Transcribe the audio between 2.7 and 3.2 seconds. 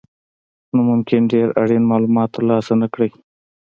نه کړئ.